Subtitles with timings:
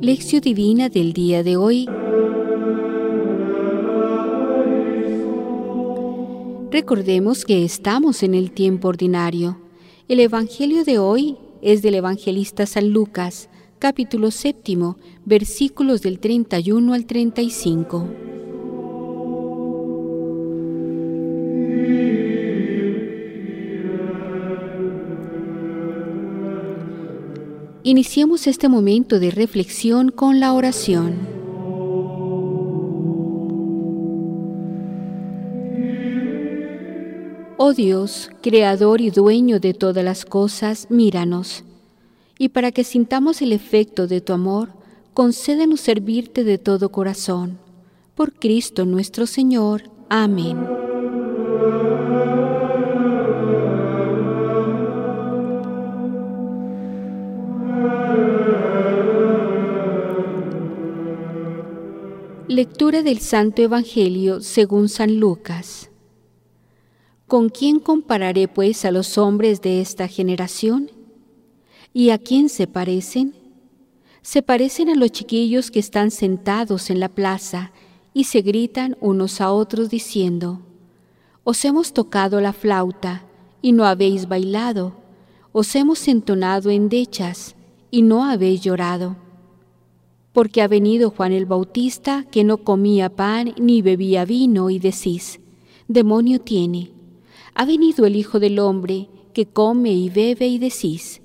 [0.00, 1.86] Lección Divina del día de hoy.
[6.70, 9.60] Recordemos que estamos en el tiempo ordinario.
[10.08, 17.04] El Evangelio de hoy es del evangelista San Lucas, capítulo séptimo, versículos del 31 al
[17.04, 18.29] 35.
[27.82, 31.16] Iniciemos este momento de reflexión con la oración.
[37.56, 41.64] Oh Dios, Creador y Dueño de todas las cosas, míranos,
[42.38, 44.70] y para que sintamos el efecto de tu amor,
[45.14, 47.58] concédenos servirte de todo corazón.
[48.14, 49.84] Por Cristo nuestro Señor.
[50.10, 50.79] Amén.
[62.50, 65.88] Lectura del Santo Evangelio según San Lucas.
[67.28, 70.90] ¿Con quién compararé pues a los hombres de esta generación?
[71.94, 73.36] ¿Y a quién se parecen?
[74.22, 77.70] Se parecen a los chiquillos que están sentados en la plaza
[78.14, 80.60] y se gritan unos a otros diciendo,
[81.44, 83.26] Os hemos tocado la flauta
[83.62, 84.94] y no habéis bailado,
[85.52, 87.54] os hemos entonado endechas
[87.92, 89.29] y no habéis llorado
[90.32, 95.40] porque ha venido Juan el Bautista que no comía pan ni bebía vino y decís,
[95.88, 96.92] demonio tiene.
[97.54, 101.20] Ha venido el Hijo del Hombre que come y bebe y decís,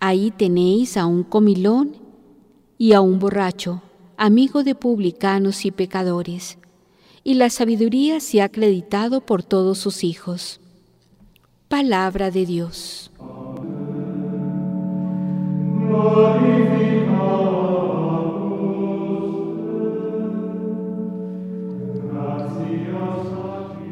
[0.00, 1.96] ahí tenéis a un comilón
[2.76, 3.82] y a un borracho,
[4.16, 6.58] amigo de publicanos y pecadores,
[7.24, 10.60] y la sabiduría se ha acreditado por todos sus hijos.
[11.68, 13.10] Palabra de Dios.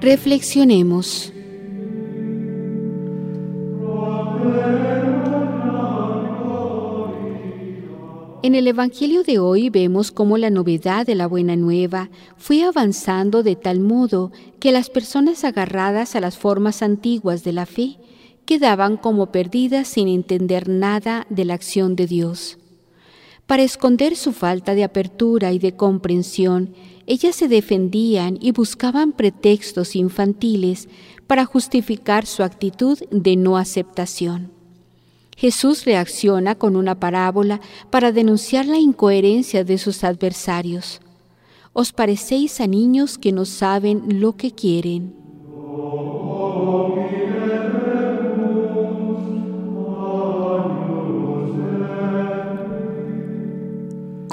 [0.06, 1.32] Reflexionemos.
[8.44, 13.42] En el Evangelio de hoy vemos cómo la novedad de la buena nueva fue avanzando
[13.42, 14.30] de tal modo
[14.60, 17.96] que las personas agarradas a las formas antiguas de la fe
[18.44, 22.58] quedaban como perdidas sin entender nada de la acción de Dios.
[23.48, 26.74] Para esconder su falta de apertura y de comprensión,
[27.06, 30.88] ellas se defendían y buscaban pretextos infantiles
[31.26, 34.50] para justificar su actitud de no aceptación.
[35.36, 41.00] Jesús reacciona con una parábola para denunciar la incoherencia de sus adversarios.
[41.72, 45.14] Os parecéis a niños que no saben lo que quieren.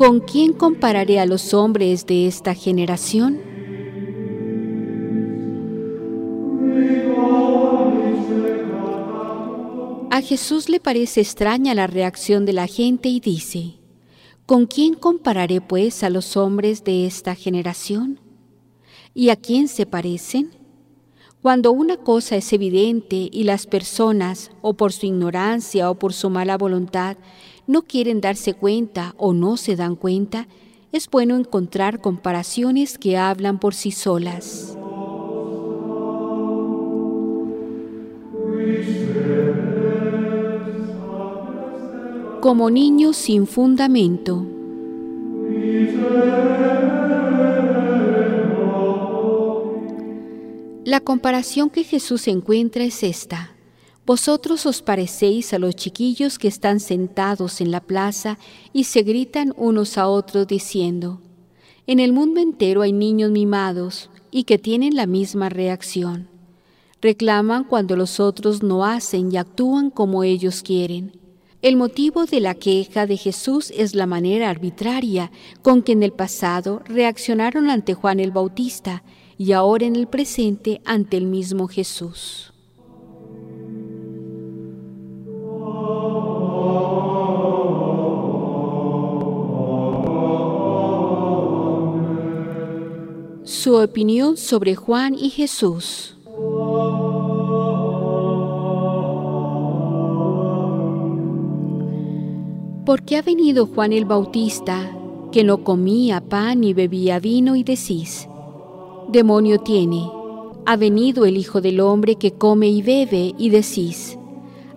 [0.05, 3.39] ¿Con quién compararé a los hombres de esta generación?
[10.11, 13.75] A Jesús le parece extraña la reacción de la gente y dice,
[14.45, 18.19] ¿con quién compararé pues a los hombres de esta generación?
[19.13, 20.62] ¿Y a quién se parecen?
[21.43, 26.29] Cuando una cosa es evidente y las personas, o por su ignorancia o por su
[26.29, 27.17] mala voluntad,
[27.67, 30.47] no quieren darse cuenta o no se dan cuenta,
[30.93, 34.77] es bueno encontrar comparaciones que hablan por sí solas.
[42.39, 44.45] Como niños sin fundamento.
[50.85, 53.55] La comparación que Jesús encuentra es esta.
[54.05, 58.37] Vosotros os parecéis a los chiquillos que están sentados en la plaza
[58.73, 61.21] y se gritan unos a otros diciendo,
[61.87, 66.27] en el mundo entero hay niños mimados y que tienen la misma reacción.
[67.01, 71.17] Reclaman cuando los otros no hacen y actúan como ellos quieren.
[71.61, 75.31] El motivo de la queja de Jesús es la manera arbitraria
[75.61, 79.01] con que en el pasado reaccionaron ante Juan el Bautista
[79.43, 82.49] y ahora en el presente ante el mismo Jesús.
[93.43, 96.17] su opinión sobre Juan y Jesús.
[102.85, 104.97] Porque ha venido Juan el Bautista,
[105.31, 108.27] que no comía pan ni bebía vino, y decís,
[109.13, 110.09] demonio tiene.
[110.65, 114.17] Ha venido el Hijo del Hombre que come y bebe, y decís,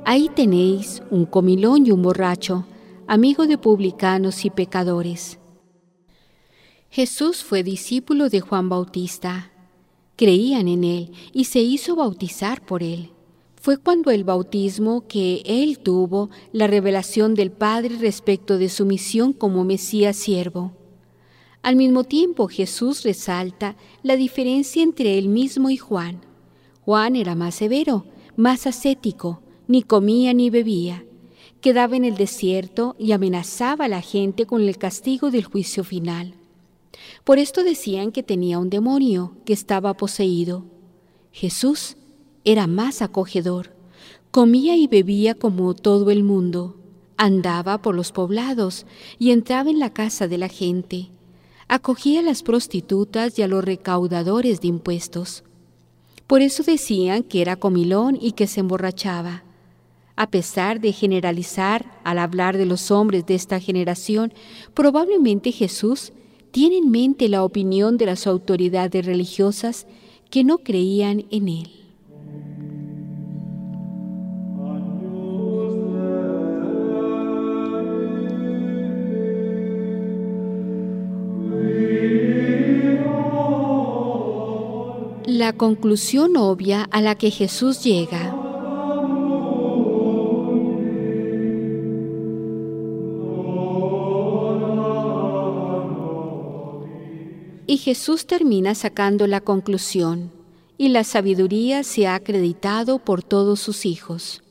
[0.04, 2.66] ahí tenéis un comilón y un borracho,
[3.08, 5.38] amigo de publicanos y pecadores.
[6.90, 9.52] Jesús fue discípulo de Juan Bautista.
[10.16, 13.10] Creían en él y se hizo bautizar por él.
[13.60, 19.32] Fue cuando el bautismo que él tuvo la revelación del Padre respecto de su misión
[19.32, 20.75] como Mesías siervo.
[21.62, 26.20] Al mismo tiempo Jesús resalta la diferencia entre él mismo y Juan.
[26.84, 28.06] Juan era más severo,
[28.36, 31.04] más ascético, ni comía ni bebía.
[31.60, 36.34] Quedaba en el desierto y amenazaba a la gente con el castigo del juicio final.
[37.24, 40.64] Por esto decían que tenía un demonio, que estaba poseído.
[41.32, 41.96] Jesús
[42.44, 43.74] era más acogedor,
[44.30, 46.76] comía y bebía como todo el mundo,
[47.16, 48.86] andaba por los poblados
[49.18, 51.10] y entraba en la casa de la gente,
[51.68, 55.42] acogía a las prostitutas y a los recaudadores de impuestos.
[56.26, 59.44] Por eso decían que era comilón y que se emborrachaba.
[60.16, 64.32] A pesar de generalizar al hablar de los hombres de esta generación,
[64.74, 66.12] probablemente Jesús
[66.50, 69.86] tiene en mente la opinión de las autoridades religiosas
[70.30, 71.85] que no creían en él.
[85.26, 88.32] La conclusión obvia a la que Jesús llega
[97.66, 100.30] Y Jesús termina sacando la conclusión,
[100.78, 104.44] y la sabiduría se ha acreditado por todos sus hijos.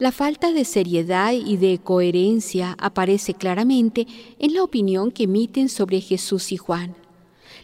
[0.00, 4.08] La falta de seriedad y de coherencia aparece claramente
[4.40, 6.96] en la opinión que emiten sobre Jesús y Juan.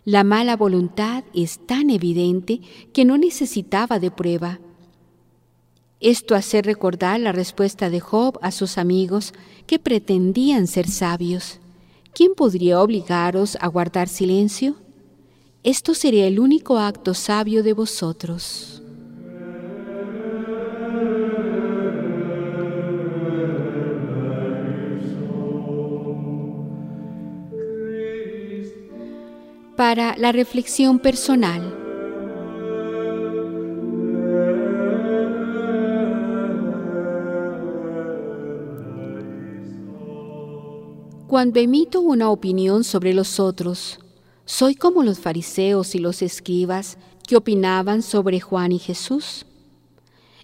[0.04, 2.60] La mala voluntad es tan evidente
[2.92, 4.60] que no necesitaba de prueba.
[6.00, 9.32] Esto hace recordar la respuesta de Job a sus amigos
[9.66, 11.60] que pretendían ser sabios.
[12.18, 14.74] ¿quién podría obligaros a guardar silencio?
[15.62, 18.82] Esto sería el único acto sabio de vosotros.
[29.78, 31.62] Para la reflexión personal.
[41.28, 44.00] Cuando emito una opinión sobre los otros,
[44.44, 46.98] ¿soy como los fariseos y los escribas
[47.28, 49.46] que opinaban sobre Juan y Jesús?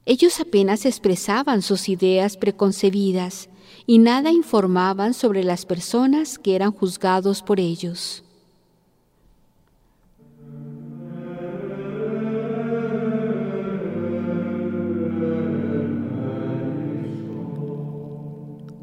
[0.06, 3.48] Ellos apenas expresaban sus ideas preconcebidas
[3.84, 8.25] y nada informaban sobre las personas que eran juzgados por ellos.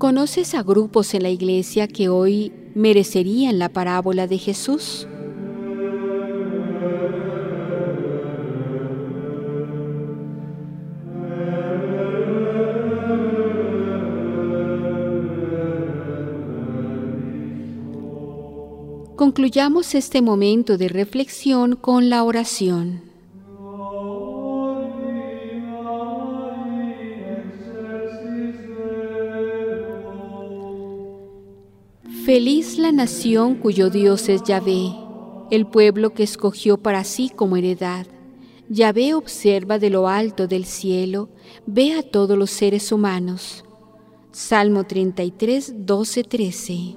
[0.01, 5.07] ¿Conoces a grupos en la iglesia que hoy merecerían la parábola de Jesús?
[19.16, 23.10] Concluyamos este momento de reflexión con la oración.
[32.33, 34.95] Feliz la nación cuyo Dios es Yahvé,
[35.52, 38.07] el pueblo que escogió para sí como heredad.
[38.69, 41.28] Yahvé observa de lo alto del cielo,
[41.66, 43.66] ve a todos los seres humanos.
[44.31, 46.95] Salmo 33, 12, 13.